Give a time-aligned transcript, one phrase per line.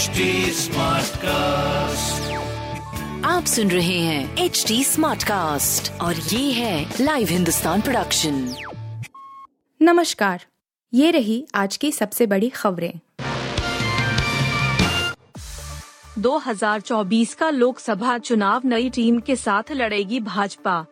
[0.00, 0.08] HD
[1.16, 2.32] cast
[3.26, 8.54] आप सुन रहे हैं एच डी स्मार्ट कास्ट और ये है लाइव हिंदुस्तान प्रोडक्शन
[9.82, 10.44] नमस्कार
[10.94, 13.00] ये रही आज की सबसे बड़ी खबरें।
[16.18, 20.86] 2024 का लोकसभा चुनाव नई टीम के साथ लड़ेगी भाजपा।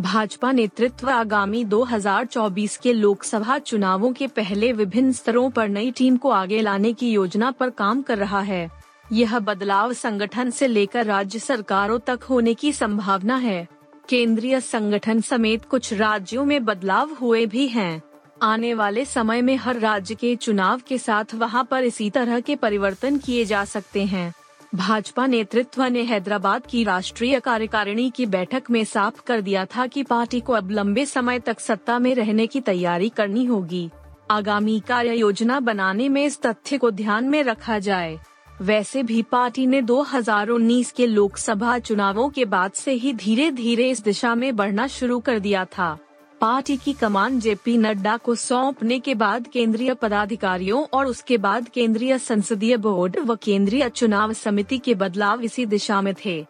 [0.00, 6.30] भाजपा नेतृत्व आगामी 2024 के लोकसभा चुनावों के पहले विभिन्न स्तरों पर नई टीम को
[6.30, 8.70] आगे लाने की योजना पर काम कर रहा है।
[9.12, 13.68] यह बदलाव संगठन से लेकर राज्य सरकारों तक होने की संभावना है।
[14.08, 18.02] केंद्रीय संगठन समेत कुछ राज्यों में बदलाव हुए भी हैं।
[18.42, 22.56] आने वाले समय में हर राज्य के चुनाव के साथ वहाँ पर इसी तरह के
[22.56, 24.34] परिवर्तन किए जा सकते हैं।
[24.76, 30.02] भाजपा नेतृत्व ने हैदराबाद की राष्ट्रीय कार्यकारिणी की बैठक में साफ़ कर दिया था कि
[30.02, 33.90] पार्टी को अब लंबे समय तक सत्ता में रहने की तैयारी करनी होगी।
[34.30, 38.18] आगामी कार्य योजना बनाने में इस तथ्य को ध्यान में रखा जाए।
[38.62, 44.02] वैसे भी पार्टी ने 2019 के लोकसभा चुनावों के बाद से ही धीरे धीरे इस
[44.02, 45.98] दिशा में बढ़ना शुरू कर दिया था।
[46.40, 52.18] पार्टी की कमान जेपी नड्डा को सौंपने के बाद केंद्रीय पदाधिकारियों और उसके बाद केंद्रीय
[52.18, 56.44] संसदीय बोर्ड व केंद्रीय चुनाव समिति के बदलाव इसी दिशा में थे।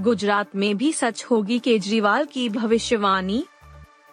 [0.00, 3.44] गुजरात में भी सच होगी केजरीवाल की भविष्यवाणी।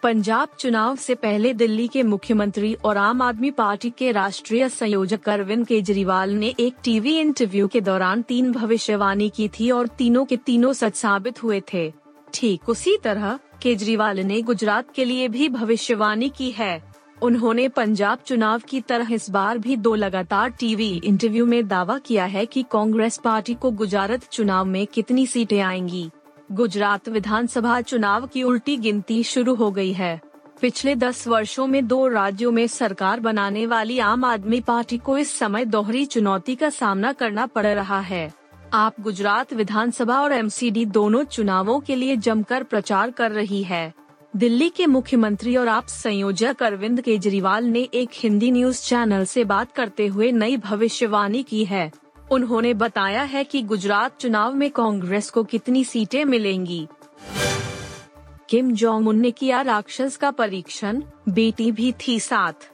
[0.02, 5.66] पंजाब चुनाव से पहले दिल्ली के मुख्यमंत्री और आम आदमी पार्टी के राष्ट्रीय संयोजक अरविंद
[5.66, 10.72] केजरीवाल ने एक टीवी इंटरव्यू के दौरान तीन भविष्यवाणी की थी और तीनों के तीनों
[10.72, 12.01] सच साबित हुए थे।
[12.34, 18.60] ठीक उसी तरह केजरीवाल ने गुजरात के लिए भी भविष्यवाणी की है। उन्होंने पंजाब चुनाव
[18.68, 23.20] की तरह इस बार भी दो लगातार टीवी इंटरव्यू में दावा किया है कि कांग्रेस
[23.24, 26.10] पार्टी को गुजरात चुनाव में कितनी सीटें आएँगी।
[26.52, 30.20] गुजरात विधानसभा चुनाव की उल्टी गिनती शुरू हो गई है।
[30.60, 35.38] पिछले दस वर्षों में दो राज्यों में सरकार बनाने वाली आम आदमी पार्टी को इस
[35.38, 38.32] समय दोहरी चुनौती का सामना करना पड़ रहा है।
[38.74, 43.92] आप गुजरात विधानसभा और एमसीडी दोनों चुनावों के लिए जमकर प्रचार कर रही है।
[44.36, 49.72] दिल्ली के मुख्यमंत्री और आप संयोजक अरविंद केजरीवाल ने एक हिंदी न्यूज़ चैनल से बात
[49.72, 51.92] करते हुए नई भविष्यवाणी की है।
[52.30, 56.88] उन्होंने बताया है कि गुजरात चुनाव में कांग्रेस को कितनी सीटें मिलेंगी।
[58.48, 62.70] किम जोंग उन ने किया राक्षस का परीक्षण, बेटी भी थी साथ।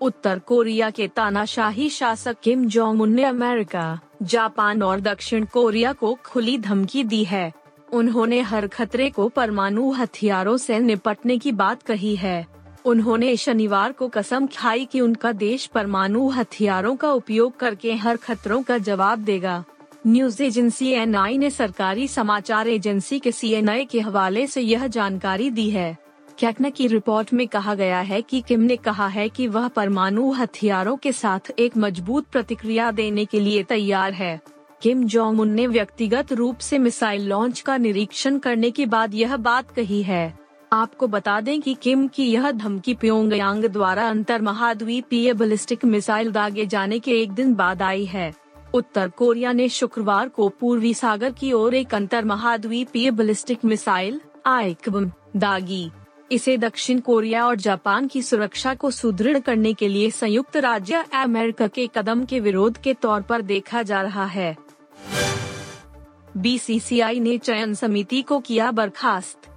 [0.00, 6.18] उत्तर कोरिया के तानाशाही शासक किम जोंग उन ने अमेरिका जापान और दक्षिण कोरिया को
[6.24, 7.52] खुली धमकी दी है।
[7.92, 12.46] उन्होंने हर खतरे को परमाणु हथियारों से निपटने की बात कही है।
[12.84, 18.62] उन्होंने शनिवार को कसम खाई कि उनका देश परमाणु हथियारों का उपयोग करके हर खतरों
[18.62, 19.64] का जवाब देगा।
[20.06, 25.70] न्यूज़ एजेंसी एनआई ने सरकारी समाचार एजेंसी के सी के हवाले से यह जानकारी दी
[25.70, 26.07] है।
[26.38, 30.30] कैकना की रिपोर्ट में कहा गया है कि किम ने कहा है कि वह परमाणु
[30.32, 34.40] हथियारों के साथ एक मज़बूत प्रतिक्रिया देने के लिए तैयार है।
[34.82, 39.36] किम जोंग उन ने व्यक्तिगत रूप से मिसाइल लॉन्च का निरीक्षण करने के बाद यह
[39.36, 40.38] बात कही है।
[40.72, 46.66] आपको बता दें कि किम की यह धमकी प्योंगयांग द्वारा अंतर महाद्वीपीय बलिस्टिक मिसाइल दागे
[46.66, 48.32] जाने के एक दिन बाद आई है।
[48.74, 55.10] उत्तर कोरिया ने शुक्रवार को पूर्वी सागर की ओर एक अंतर महाद्वीपीय बलिस्टिक मिसाइल आइकबम
[55.36, 55.90] दागी।
[56.32, 61.66] इसे दक्षिण कोरिया और जापान की सुरक्षा को सुदृढ़ करने के लिए संयुक्त राज्य अमेरिका
[61.66, 64.56] के कदम के विरोध के तौर पर देखा जा रहा है।
[66.36, 69.47] बीसीसीआई ने चयन समिति को किया बर्खास्त।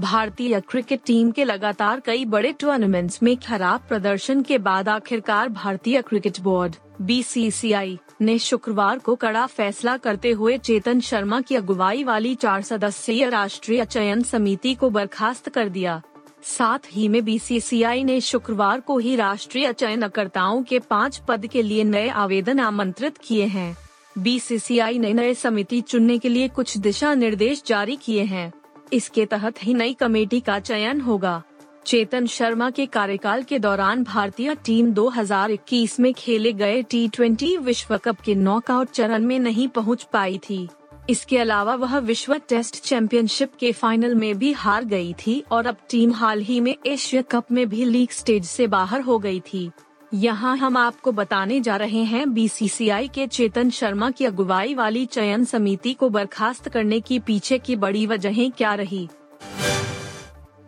[0.00, 6.02] भारतीय क्रिकेट टीम के लगातार कई बड़े टूर्नामेंट्स में खराब प्रदर्शन के बाद आखिरकार भारतीय
[6.02, 12.34] क्रिकेट बोर्ड बीसीसीआई ने शुक्रवार को कड़ा फैसला करते हुए चेतन शर्मा की अगुवाई वाली
[12.34, 16.00] चार सदस्यीय राष्ट्रीय चयन समिति को बर्खास्त कर दिया।
[16.42, 21.84] साथ ही में बीसीसीआई ने शुक्रवार को ही राष्ट्रीय चयनकर्ताओं के पाँच पद के लिए
[21.84, 23.76] नए आवेदन आमंत्रित किए हैं।
[24.18, 28.52] बीसीसीआई ने नए समिति चुनने के लिए कुछ दिशा निर्देश जारी किए हैं।
[28.92, 31.42] इसके तहत ही नई कमेटी का चयन होगा।
[31.86, 38.20] चेतन शर्मा के कार्यकाल के दौरान भारतीय टीम 2021 में खेले गए टी विश्व कप
[38.20, 40.68] के नॉकआउट चरण में नहीं पहुँच पाई थी।
[41.10, 45.76] इसके अलावा वह विश्व टेस्ट चैंपियनशिप के फाइनल में भी हार गई थी और अब
[45.90, 49.70] टीम हाल ही में एशिया कप में भी लीग स्टेज से बाहर हो गई थी।
[50.14, 55.44] यहाँ हम आपको बताने जा रहे हैं बीसीसीआई के चेतन शर्मा की अगुवाई वाली चयन
[55.44, 59.08] समिति को बर्खास्त करने की पीछे की बड़ी वजहें क्या रही?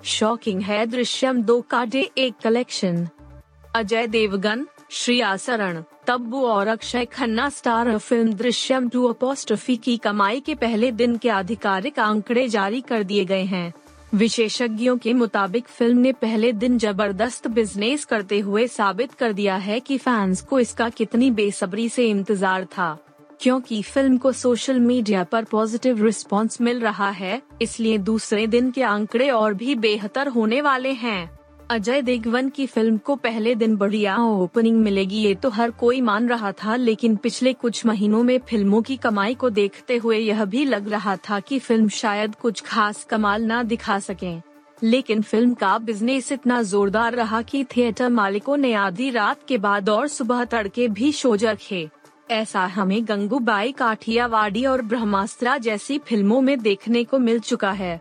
[0.05, 3.09] शॉकिंग है दृश्यम दो का डे एक कलेक्शन।
[3.77, 10.41] अजय देवगन श्रेया शरण तब्बू और Akshaye Khanna star film Drishyam two apostrophe की कमाई
[10.41, 13.73] के पहले दिन के आधिकारिक आंकड़े जारी कर दिए गए हैं।
[14.15, 19.79] विशेषज्ञों के मुताबिक फ़िल्म ने पहले दिन ज़बरदस्त बिज़नेस करते हुए साबित कर दिया है
[19.81, 22.97] कि फैंस को इसका कितनी बेसब्री से इंतज़ार था।
[23.41, 28.83] क्योंकि फ़िल्म को सोशल मीडिया पर पॉजिटिव रिस्पांस मिल रहा है, इसलिए दूसरे दिन के
[28.83, 31.31] आंकड़े और भी बेहतर होने वाले हैं।
[31.73, 36.29] अजय देवगन की फ़िल्म को पहले दिन बढ़िया ओपनिंग मिलेगी, ये तो हर कोई मान
[36.29, 40.65] रहा था, लेकिन पिछले कुछ महीनों में फ़िल्मों की कमाई को देखते हुए यह भी
[40.65, 44.35] लग रहा था कि फ़िल्म शायद कुछ खास कमाल ना दिखा सके।
[44.83, 49.89] लेकिन फ़िल्म का बिज़नेस इतना जोरदार रहा कि थिएटर मालिकों ने आधी रात के बाद
[49.89, 51.89] और सुबह तड़के भी शो रखे
[52.31, 58.01] ऐसा हमें गंगूबाई काठियावाड़ी और ब्रह्मास्त्रा जैसी फ़िल्मों में देखने को मिल चुका है।